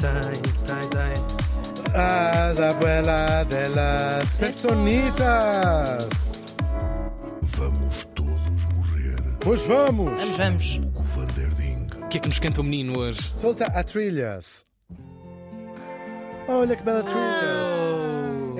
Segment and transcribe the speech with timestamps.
[0.00, 0.32] Tai,
[0.66, 1.14] tai, tai.
[1.94, 6.08] Ah, la abuela de las personitas.
[7.58, 9.36] Vamos todos morrer.
[9.40, 10.10] Pois vamos.
[10.18, 10.76] Vamos, vamos.
[10.76, 11.90] Hugo van der Ding.
[12.02, 13.30] O que é que nos canta o menino hoje?
[13.34, 14.64] Solta a trilhas.
[16.48, 18.09] Olha que bela trilhas.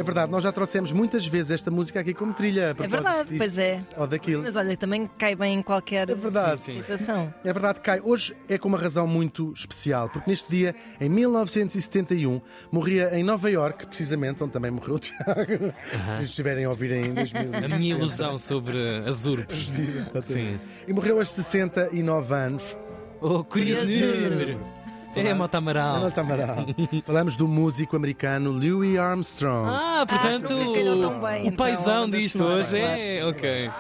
[0.01, 2.69] É verdade, nós já trouxemos muitas vezes esta música aqui como trilha.
[2.79, 3.81] a É verdade, disto pois é.
[3.97, 4.43] Ou daquilo.
[4.43, 6.61] Mas olha, também cai bem em qualquer É verdade.
[6.61, 6.79] Sim, sim.
[6.81, 7.33] situação.
[7.45, 8.01] É verdade, Cai.
[8.03, 13.51] Hoje é com uma razão muito especial, porque neste dia, em 1971, morria em Nova
[13.51, 15.75] York, precisamente, onde também morreu o Tiago.
[16.17, 17.51] Se estiverem a ouvir em 2000.
[17.65, 19.71] A minha ilusão sobre as urbes.
[20.23, 20.59] Sim.
[20.87, 22.77] E morreu aos 69 anos.
[23.21, 24.80] Oh, curioso Curioso número.
[25.15, 26.11] É, Mota Amaral.
[26.13, 26.67] Tamaral.
[27.05, 29.67] Falamos do músico americano Louis Armstrong.
[29.69, 33.25] Ah, portanto, Ah, bem, o então, paizão da disto hoje é.
[33.27, 33.71] Ok.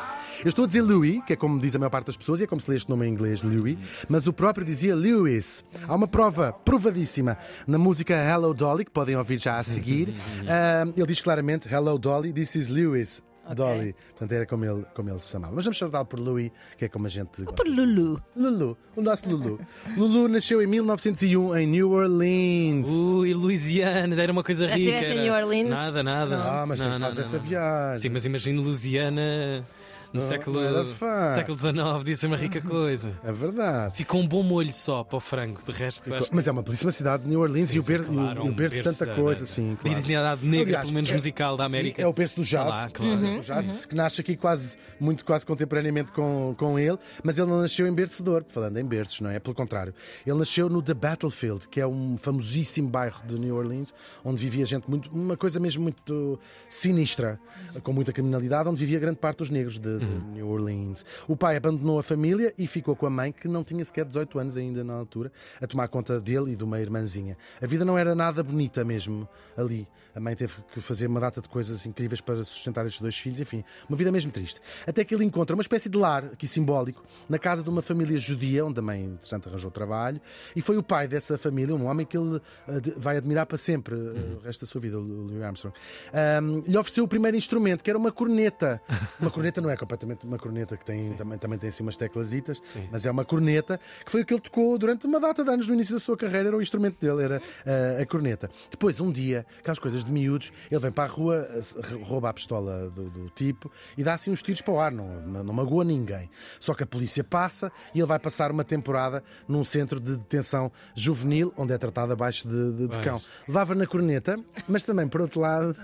[0.42, 2.44] Eu estou a dizer Louis, que é como diz a maior parte das pessoas, e
[2.44, 3.76] é como se lê este nome em inglês, Louis,
[4.08, 5.62] mas o próprio dizia Lewis.
[5.86, 7.36] Há uma prova provadíssima
[7.66, 10.14] na música Hello Dolly, que podem ouvir já a seguir.
[10.48, 13.22] Ah, ele diz claramente Hello Dolly, this is Lewis.
[13.54, 15.54] Dolly, portanto era como ele, como ele se chamava.
[15.54, 17.52] Mas vamos chamá-lo por Louis, que é como a gente gosta.
[17.52, 18.22] Por Lulu.
[18.36, 19.60] Lulu, o nosso Lulu.
[19.96, 22.88] Lulu nasceu em 1901 em New Orleans.
[22.88, 24.90] Ui, Louisiana, era uma coisa Já rica.
[24.90, 25.68] estiveste em New Orleans?
[25.70, 26.36] Nada, nada.
[26.42, 27.44] Ah, mas não, não, não, faz não, essa não.
[27.44, 28.02] viagem.
[28.02, 29.64] Sim, mas imagina Louisiana
[30.12, 33.12] no Não, século, não século XIX, devia ser uma rica coisa.
[33.22, 33.96] É verdade.
[33.96, 36.12] Ficou um bom molho só para o frango, de resto.
[36.12, 38.12] acho que- Mas é uma belíssima cidade de New Orleans Sim, e o sim, berço,
[38.12, 39.98] claro, o um berço de berço tanta coisa, sim, claro.
[39.98, 42.02] identidade negra, Aliás, pelo menos é- musical da Sim, América.
[42.02, 43.14] é o berço do jazz, lá, claro.
[43.14, 47.38] o berço do jazz, que nasce aqui quase, muito quase contemporaneamente com, com ele, mas
[47.38, 49.38] ele não nasceu em berço de ouro, falando em berços, não é?
[49.38, 49.94] Pelo contrário,
[50.26, 53.94] ele nasceu no The Battlefield, que é um famosíssimo bairro de New Orleans,
[54.24, 56.38] onde vivia gente muito, uma coisa mesmo muito
[56.68, 57.38] sinistra,
[57.82, 60.32] com muita criminalidade, onde vivia grande parte dos negros de, de Uhum.
[60.32, 61.04] New Orleans.
[61.28, 64.38] O pai abandonou a família e ficou com a mãe, que não tinha sequer 18
[64.38, 67.36] anos ainda na altura, a tomar conta dele e de uma irmãzinha.
[67.60, 69.86] A vida não era nada bonita mesmo ali.
[70.14, 73.40] A mãe teve que fazer uma data de coisas incríveis para sustentar estes dois filhos,
[73.40, 74.60] enfim, uma vida mesmo triste.
[74.86, 78.18] Até que ele encontra uma espécie de lar, aqui simbólico, na casa de uma família
[78.18, 80.20] judia, onde a mãe, entretanto, arranjou trabalho,
[80.56, 83.94] e foi o pai dessa família, um homem que ele eh, vai admirar para sempre,
[83.94, 85.76] eh, o resto da sua vida, o Louis Armstrong.
[86.12, 88.80] Ahm, lhe ofereceu o primeiro instrumento, que era uma corneta.
[89.20, 92.62] Uma corneta não é completamente uma corneta que tem, também, também tem assim umas teclasitas,
[92.92, 95.66] mas é uma corneta, que foi o que ele tocou durante uma data de anos
[95.66, 98.48] no início da sua carreira, era o instrumento dele, era ah, a corneta.
[98.70, 102.32] Depois, um dia, aquelas coisas de miúdos, ele vem para a rua, se- rouba a
[102.32, 105.84] pistola do, do tipo e dá assim uns tiros para o ar, não, não, magoa
[105.84, 106.30] ninguém.
[106.60, 110.70] Só que a polícia passa e ele vai passar uma temporada num centro de detenção
[110.94, 113.20] juvenil, onde é tratado abaixo de, de- de cão.
[113.48, 114.36] Levava na corneta,
[114.68, 115.76] mas também, por outro lado,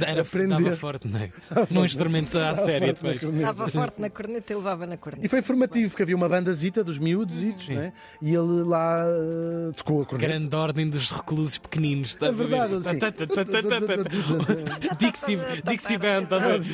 [0.00, 0.62] Era, Aprender.
[0.62, 1.30] Dava forte, não é?
[1.70, 3.34] Num instrumento à série forte na depois.
[3.34, 5.26] Estava forte na corneta e levava na corneta.
[5.26, 7.36] E foi formativo, porque havia uma bandazita dos miúdos
[7.68, 7.92] né?
[8.20, 10.32] e ele lá eh, tocou a corneta.
[10.32, 12.10] Grande ordem dos reclusos pequeninos.
[12.10, 12.48] É estás a ver?
[12.48, 12.98] verdade, sim.
[14.98, 16.22] Dixie, Dixie Band.
[16.22, 16.66] estás a ver?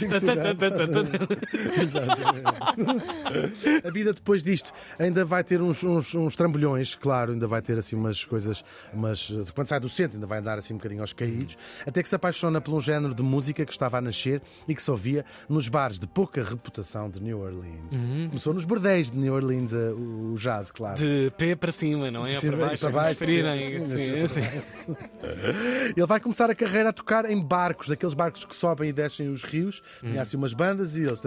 [3.84, 7.78] A vida depois disto ainda vai ter uns, uns, uns trambolhões, claro, ainda vai ter
[7.78, 11.12] assim umas coisas, umas, quando sai do centro ainda vai andar assim um bocadinho aos
[11.12, 14.74] caídos, até que se apaixona por um género de música que estava a nascer e
[14.74, 17.94] que se ouvia nos bares de pouca reputação de New Orleans.
[18.28, 20.98] Começou nos bordéis de New Orleans eh, o, jazz, claro.
[20.98, 22.34] De pé para cima, não é?
[22.34, 22.82] Sim, para baixo.
[22.82, 24.42] para baixo, sim, Sim.
[25.96, 29.28] Ele vai começar a carreira a tocar em barcos, daqueles barcos que sobem e descem
[29.28, 29.82] os rios.
[30.00, 31.22] Tinha assim umas bandas e eles.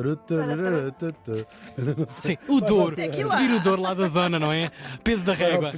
[2.08, 2.96] Sim, o Douro.
[2.96, 4.72] Subir o Douro lá da zona, não é?
[5.04, 5.72] Peso da régua.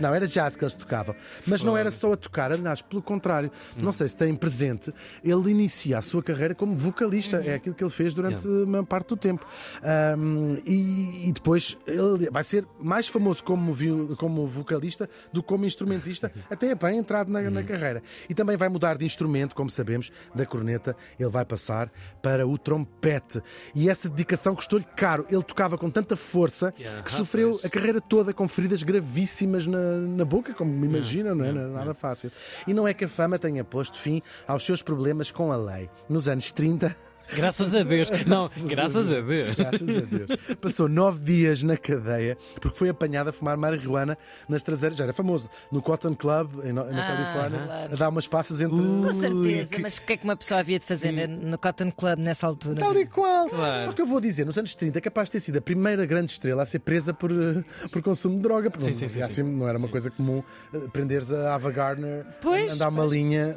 [0.00, 0.97] Não, era jazz que eles tocavam.
[1.46, 3.50] Mas não era só a tocar, aliás, pelo contrário.
[3.82, 4.92] Não sei se têm presente,
[5.22, 7.42] ele inicia a sua carreira como vocalista.
[7.44, 9.46] É aquilo que ele fez durante uma parte do tempo.
[9.82, 13.74] Ahm, e, e depois ele vai ser mais famoso como,
[14.16, 18.02] como vocalista do que como instrumentista, até bem entrado na, na carreira.
[18.28, 21.90] E também vai mudar de instrumento, como sabemos, da corneta, ele vai passar
[22.22, 23.42] para o trompete.
[23.74, 25.26] E essa dedicação custou-lhe caro.
[25.30, 30.24] Ele tocava com tanta força que sofreu a carreira toda com feridas gravíssimas na, na
[30.24, 31.52] boca, como imagina, não é?
[31.52, 32.30] Nada fácil.
[32.66, 35.88] E não é que a fama tenha posto fim aos seus problemas com a lei.
[36.08, 37.07] Nos anos 30.
[37.34, 38.08] Graças a Deus.
[38.26, 39.56] Não, graças a Deus.
[39.56, 40.30] Graças a Deus.
[40.60, 44.16] Passou nove dias na cadeia porque foi apanhado a fumar marihuana
[44.48, 44.96] nas traseiras.
[44.98, 45.48] Já era famoso.
[45.70, 46.84] No Cotton Club, em, na Ah,
[47.16, 47.92] Califórnia, claro.
[47.92, 48.76] a dar umas passas entre.
[48.76, 51.90] Com certeza, que- mas o que é que uma pessoa havia de fazer no Cotton
[51.90, 52.80] Club nessa altura?
[52.80, 53.48] Tal e qual.
[53.48, 53.84] Claro.
[53.84, 56.04] Só que eu vou dizer, nos anos 30 é capaz de ter sido a primeira
[56.06, 58.70] grande estrela a ser presa por, eh, por consumo de droga.
[58.70, 60.42] Porque Sim, não, sim, sim, assim, não era uma coisa comum
[60.72, 63.54] eh, prenderes a Ava Gardner, Pois, andar uma linha.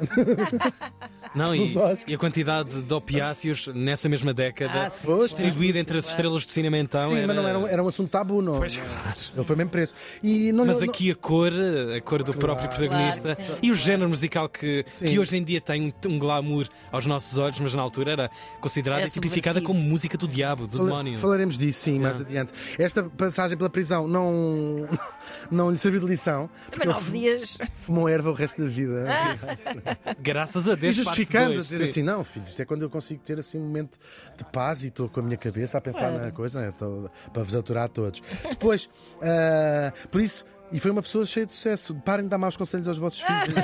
[1.34, 1.72] Não, e,
[2.06, 5.06] e a quantidade de opiáceos Nessa mesma década, Ah, sim.
[5.06, 7.10] Pois, distribuída entre as estrelas do cinema então.
[7.10, 8.58] Sim, mas não era, um- era um assunto tabu, não.
[8.58, 9.16] Pois, claro.
[9.36, 9.94] Ele foi mesmo preso.
[10.22, 11.52] E não, Mas não- aqui a cor,
[11.96, 13.58] a cor do próprio protagonista Claro, sim.
[13.62, 15.06] e o género musical que, Sim.
[15.06, 18.30] que hoje em dia tem um, um glamour aos nossos olhos, mas na altura era
[18.60, 21.18] considerada É e tipificada como música do diabo, do Fala- demónio.
[21.18, 22.52] Falaremos disso, sim, mais adiante.
[22.78, 24.88] Esta passagem pela prisão não,
[25.50, 26.48] não lhe serviu de lição.
[26.70, 27.58] Também nove dias.
[27.74, 29.06] Fumou erva o resto da vida.
[30.20, 30.96] Graças a E Deus.
[30.96, 31.90] justificando, parte a dois, dizer sim.
[31.90, 33.98] assim, não, filho, isto é quando eu consigo ter assim um momento
[34.36, 36.72] de paz e estou com a minha cabeça a pensar na coisa, né?
[37.32, 38.22] Para vos aturar a todos.
[38.48, 38.88] Depois,
[39.20, 41.94] ah, por isso, e foi uma pessoa cheia de sucesso.
[42.04, 43.54] Parem de dar maus conselhos aos vossos filhos.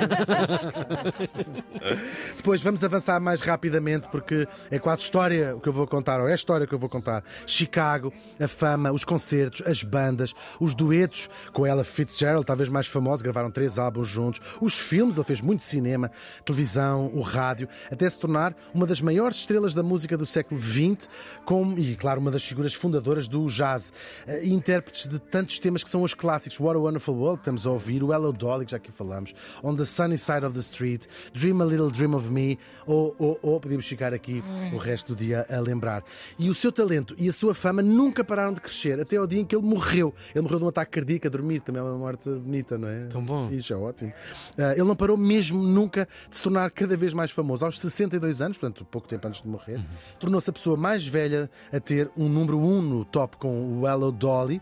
[2.37, 6.27] Depois vamos avançar mais rapidamente porque é quase história o que eu vou contar, ou
[6.27, 7.23] é a história que eu vou contar.
[7.45, 13.21] Chicago, a fama, os concertos, as bandas, os duetos com ela Fitzgerald, talvez mais famosos,
[13.21, 16.11] gravaram três álbuns juntos, os filmes, ele fez muito cinema,
[16.45, 21.09] televisão, o rádio, até se tornar uma das maiores estrelas da música do século XX,
[21.45, 23.91] como, e claro, uma das figuras fundadoras do jazz.
[24.27, 27.65] Eh, intérpretes de tantos temas que são os clássicos, What a Wonderful World, que estamos
[27.65, 30.59] a ouvir, o Hello Dolly, que já aqui falamos, On the Sunny Side of the
[30.59, 34.43] Street, Dream a Little Dream of Me, ou, ou, ou podíamos ficar aqui
[34.73, 36.03] o resto do dia a lembrar.
[36.37, 39.39] E o seu talento e a sua fama nunca pararam de crescer, até ao dia
[39.39, 40.13] em que ele morreu.
[40.35, 43.05] Ele morreu de um ataque cardíaco a dormir, também é uma morte bonita, não é?
[43.05, 43.47] Tão bom.
[43.47, 44.11] Fixe, é ótimo.
[44.57, 47.63] Ah, ele não parou mesmo nunca de se tornar cada vez mais famoso.
[47.63, 49.79] Aos 62 anos, portanto, pouco tempo antes de morrer,
[50.19, 54.11] tornou-se a pessoa mais velha a ter um número 1 no top com o Hello
[54.11, 54.61] Dolly.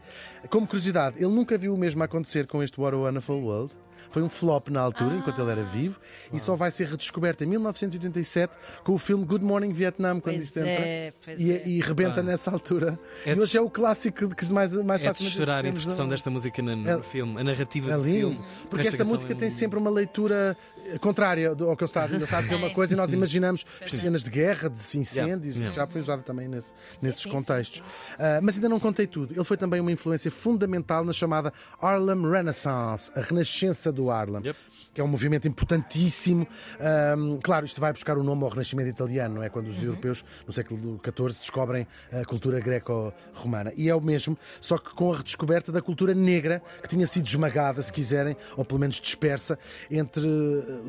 [0.50, 3.74] Como curiosidade, ele nunca viu o mesmo acontecer com este What a Wonderful World.
[4.09, 6.00] Foi um flop na altura, enquanto ele era vivo,
[6.31, 10.44] e só vai ser redescoberto em 1987 com o filme Good Morning Vietnam, quando Pois
[10.44, 10.71] isto entra.
[10.71, 11.68] é, E, é.
[11.68, 12.24] e rebenta Ah.
[12.24, 12.97] nessa altura.
[13.25, 16.09] É e hoje é o clássico que mais, mais É de chorar a interpretação a-
[16.09, 18.39] desta música no, no É- filme, a narrativa é do lindo, filme.
[18.69, 22.03] porque esta canção música é tem sempre uma leitura eh, contrária ao que ele está
[22.38, 25.71] a dizer uma coisa e nós imaginamos cenas de guerra, de incêndios, Yeah.
[25.71, 27.83] que já foi usada também nesse- nesses sim, contextos.
[28.18, 29.33] Ah, mas ainda não contei tudo.
[29.33, 31.51] Ele foi também uma influência fundamental na chamada
[31.81, 34.41] Harlem Renaissance, a renascença do Harlem.
[34.45, 34.57] Yep.
[34.93, 36.47] Que é um movimento importantíssimo.
[36.79, 39.49] Ahm, claro, isto vai buscar o nome ao Renascimento italiano, não é?
[39.49, 43.71] Quando os europeus, no século XIV, descobrem a cultura greco-romana.
[43.75, 47.27] E é o mesmo, só que com a redescoberta da cultura negra, que tinha sido
[47.27, 49.59] esmagada, se quiserem, ou pelo menos dispersa,
[49.91, 50.25] entre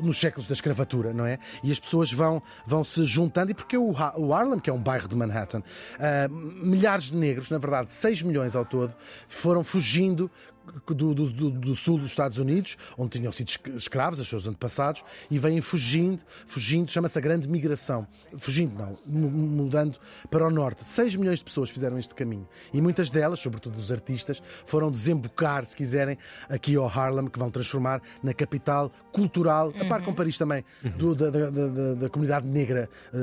[0.01, 1.37] nos séculos da escravatura, não é?
[1.63, 4.73] E as pessoas vão, vão se juntando, e porque o, Ha- o Harlem, que é
[4.73, 5.61] um bairro de Manhattan,
[5.99, 8.93] ah, milhares de negros, na verdade 6 milhões ao todo,
[9.27, 10.31] foram fugindo
[10.87, 14.45] do, do- do- do sul dos Estados Unidos, onde tinham sido esc- escravos, os seus
[14.47, 18.07] antepassados, e vêm fugindo, fugindo, chama-se a Grande Migração.
[18.37, 19.97] Fugindo, não, mu- mudando
[20.29, 20.85] para o norte.
[20.85, 22.47] 6 milhões de pessoas fizeram este caminho.
[22.73, 26.17] E muitas delas, sobretudo os artistas, foram desembocar, se quiserem,
[26.47, 30.63] aqui ao Harlem, que vão transformar na capital cultural, a par com Paris também,
[30.97, 33.17] do- da, da- da- da comunidade negra eh,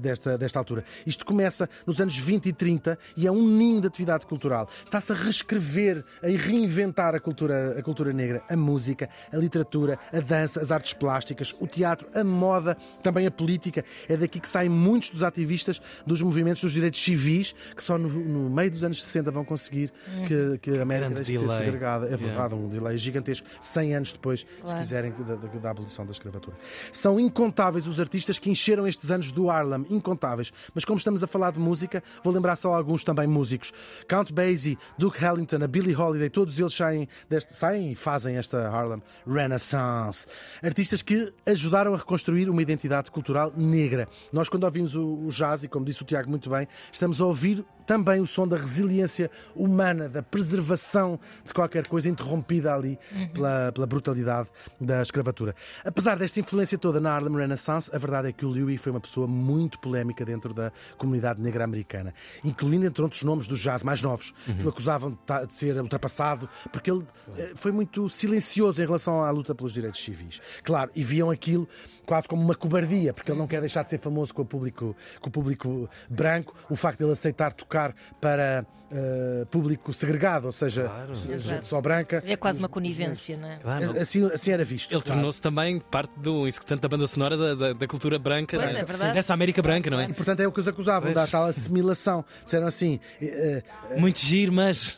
[0.00, 0.84] desta, desta altura.
[1.06, 4.68] Isto começa nos anos 20 e 30 e é um ninho de atividade cultural.
[4.84, 10.20] Está-se a reescrever, a reinventar a cultura, a cultura negra, a música, a literatura, a
[10.20, 13.84] dança, as artes plásticas, o teatro, a moda, também a política.
[14.08, 18.08] É daqui que saem muitos dos ativistas dos movimentos dos direitos civis, que só no,
[18.08, 19.92] no meio dos anos 60 vão conseguir
[20.26, 22.06] que, que a América Grande deixe de ser segregada.
[22.06, 22.26] É Yeah.
[22.26, 24.78] verdade, um delay gigantesco, 100 anos depois, se Claro.
[24.78, 26.56] quiserem, da, da- da abolição da escravatura.
[26.92, 30.52] São incontáveis os artistas que encheram estes anos do Harlem, incontáveis.
[30.74, 33.72] Mas como estamos a falar de música, vou lembrar só alguns também músicos.
[34.08, 38.68] Count Basie, Duke Ellington, a Billie Holiday, todos eles saem, deste, saem e fazem esta
[38.68, 40.26] Harlem Renaissance.
[40.62, 44.08] Artistas que ajudaram a reconstruir uma identidade cultural negra.
[44.32, 47.26] Nós, quando ouvimos o, o jazz, e como disse o Tiago muito bem, estamos a
[47.26, 52.98] ouvir também o som da resiliência humana, da preservação de qualquer coisa interrompida ali
[53.32, 54.48] pela, pela brutalidade
[54.80, 55.54] da escravatura.
[55.84, 59.00] Apesar desta influência toda na Harlem Renaissance, a verdade é que o Louis foi uma
[59.00, 62.12] pessoa muito polémica dentro da comunidade negra americana,
[62.42, 66.90] incluindo entre outros nomes do jazz mais novos, que o acusavam de ser ultrapassado, porque
[66.90, 67.04] ele
[67.36, 70.40] eh, foi muito silencioso em relação à luta pelos direitos civis.
[70.62, 71.68] Claro, e viam aquilo
[72.04, 74.96] quase como uma cobardia, porque ele não quer deixar de ser famoso com o público,
[75.20, 77.73] com o público branco, o facto de ele aceitar tocar
[78.20, 78.66] para
[78.96, 81.14] eh, público segregado, ou seja, Claro.
[81.14, 82.22] gente só branca.
[82.24, 83.56] É quase uma conivência, não é?
[83.56, 84.00] Claro.
[84.00, 84.92] Assim, assim era visto.
[84.92, 85.14] Ele claro.
[85.16, 89.12] tornou-se também parte do executante da banda sonora da, da, da cultura branca, é, verdade.
[89.12, 90.04] dessa América branca, não é?
[90.08, 91.14] E portanto é o que os acusavam, Pois.
[91.14, 92.24] da tal assimilação.
[92.44, 94.96] Disseram assim: eh, eh, Muito giro, mas.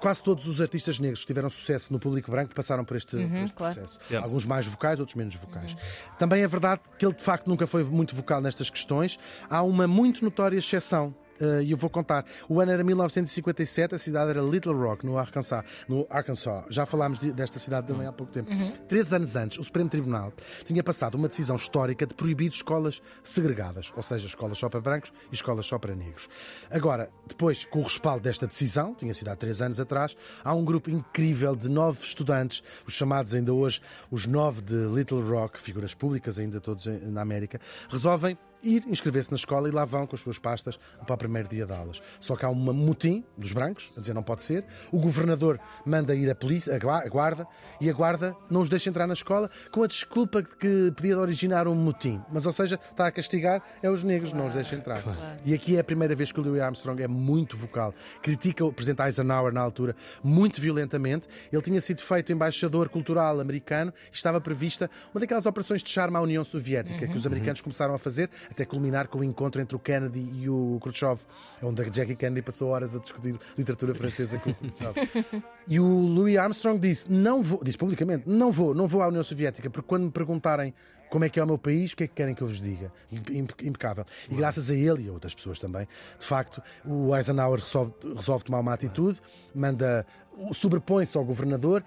[0.00, 3.36] quase todos os artistas negros que tiveram sucesso no público branco passaram por este, por
[3.36, 3.74] este claro.
[3.74, 3.98] processo.
[4.10, 4.26] Yeah.
[4.26, 5.74] Alguns mais vocais, outros menos vocais.
[6.18, 9.18] Também é verdade que ele de facto nunca foi muito vocal nestas questões.
[9.48, 11.14] Há uma muito notória exceção.
[11.40, 12.24] Eh, e eu vou contar.
[12.48, 15.64] O ano era 1957, a cidade era Little Rock, no Arkansas.
[15.88, 16.64] No Arkansas.
[16.68, 18.50] Já falámos de- desta cidade também há pouco tempo.
[18.88, 20.32] Três anos antes, o Supremo Tribunal
[20.64, 25.12] tinha passado uma decisão histórica de proibir escolas segregadas, ou seja, escolas só para brancos
[25.30, 26.28] e escolas só para negros.
[26.70, 30.64] Agora, depois, com o respaldo desta decisão, tinha sido há três anos atrás, há um
[30.64, 33.80] grupo incrível de nove estudantes, os chamados ainda hoje
[34.10, 39.36] os nove de Little Rock, figuras públicas ainda todos na América, resolvem ir inscrever-se na
[39.36, 42.02] escola e lá vão com as suas pastas para o primeiro dia de aulas.
[42.20, 44.64] Só que há um motim dos brancos, a dizer não pode ser.
[44.92, 47.46] O governador manda ir a polícia, a gua- a guarda,
[47.80, 51.18] e a guarda não os deixa entrar na escola com a desculpa de que podia
[51.18, 52.20] originar um motim.
[52.30, 55.02] Mas, ou seja, está a castigar é os negros, não os deixa entrar.
[55.44, 57.94] E aqui é a primeira vez que o Louis Armstrong é muito vocal.
[58.22, 61.28] Critica o presidente Eisenhower na altura muito violentamente.
[61.52, 66.16] Ele tinha sido feito embaixador cultural americano e estava prevista uma daquelas operações de charme
[66.16, 69.76] à União Soviética que os americanos começaram a fazer até culminar com o encontro entre
[69.76, 71.20] o Kennedy e o Khrushchev,
[71.62, 75.44] onde a Jackie Kennedy passou horas a discutir literatura francesa com o Khrushchev.
[75.68, 79.22] E o Louis Armstrong disse: não vou, disse publicamente, não vou, não vou à União
[79.22, 80.74] Soviética, porque quando me perguntarem
[81.10, 82.60] como é que é o meu país, o que é que querem que eu vos
[82.60, 82.92] diga?
[83.10, 84.04] Impe- Impecável.
[84.30, 85.86] E graças a ele e a outras pessoas também,
[86.18, 89.20] de facto, o Eisenhower resolve, resolve tomar uma atitude,
[89.54, 90.06] manda
[90.52, 91.82] sobrepõe-se ao governador,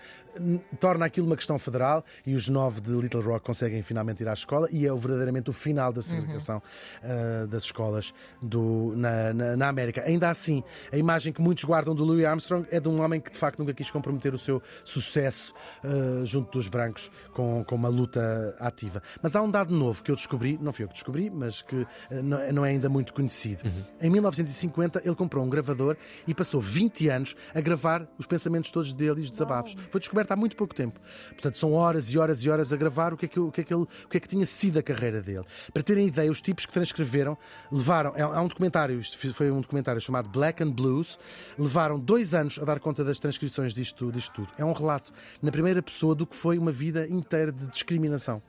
[0.79, 4.33] torna aquilo uma questão federal e os nove de Little Rock conseguem finalmente ir à
[4.33, 6.61] escola e é verdadeiramente o final da segregação
[7.03, 10.01] ah, das escolas do- na, na- na América.
[10.03, 13.31] Ainda assim, a imagem que muitos guardam do Louis Armstrong é de um homem que
[13.31, 15.53] de facto nunca quis comprometer o seu sucesso
[15.83, 19.01] ah, junto dos brancos com, com uma luta ativa.
[19.21, 21.85] Mas há um dado novo que eu descobri, não fui eu que descobri, mas que
[22.11, 22.15] ah,
[22.51, 23.63] não, é- é ainda muito conhecido.
[24.01, 28.93] Em 1950 ele comprou um gravador e passou 20 anos a gravar os pensamentos todos
[28.93, 29.75] dele e os desabafos.
[29.91, 30.99] Foi descoberto há muito pouco tempo.
[31.29, 33.61] Portanto, são horas e horas e horas a gravar o que é que, o que,
[33.61, 35.45] é que, ele, o que, é que tinha sido a carreira dele.
[35.73, 37.37] Para terem ideia, os tipos que transcreveram
[37.71, 38.13] levaram.
[38.17, 41.19] Há um documentário, isto foi um documentário chamado Black and Blues,
[41.57, 44.49] levaram dois anos a dar conta das transcrições disto, disto tudo.
[44.57, 48.41] É um relato na primeira pessoa do que foi uma vida inteira de discriminação.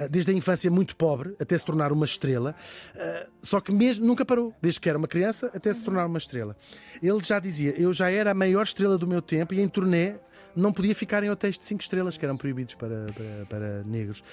[0.00, 2.54] Ah, Desde a infância muito pobre até se tornar uma estrela,
[2.96, 6.18] ah, só que mesmo nunca parou, desde que era uma criança até se tornar uma
[6.18, 6.56] estrela.
[7.02, 10.14] Ele já dizia: Eu já era a maior estrela do meu tempo e em turnê
[10.56, 14.24] não podia ficar em hotéis de 5 estrelas, que eram proibidos para, para, para negros.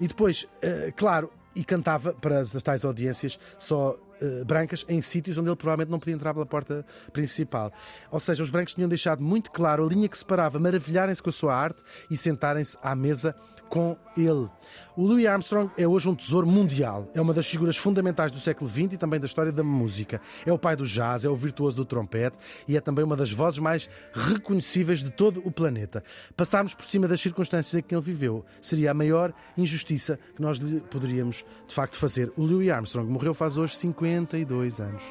[0.00, 3.98] E depois, eh, claro, e cantava para as tais audiências só
[4.46, 7.72] brancas em sítios onde ele provavelmente não podia entrar pela porta principal.
[8.10, 11.32] Ou seja, os brancos tinham deixado muito claro a linha que separava maravilharem-se com a
[11.32, 13.34] sua arte e sentarem-se à mesa
[13.68, 14.48] com ele.
[14.96, 17.08] O Louis Armstrong é hoje um tesouro mundial.
[17.14, 20.20] É uma das figuras fundamentais do século XX e também da história da música.
[20.46, 22.36] É o pai do jazz, é o virtuoso do trompete
[22.68, 26.02] e é também uma das vozes mais reconhecíveis de todo o planeta.
[26.36, 30.58] Passarmos por cima das circunstâncias em que ele viveu seria a maior injustiça que nós
[30.58, 32.32] lhe poderíamos, de facto, fazer.
[32.36, 35.02] O Louis Armstrong morreu faz hoje 52 anos.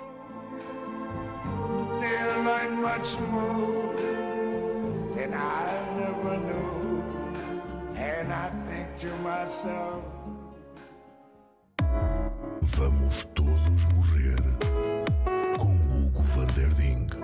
[2.84, 3.96] Much more
[5.16, 5.73] than I
[9.04, 10.02] to myself,
[12.62, 14.40] Vamos todos morrer
[15.60, 17.23] com Hugo Van der.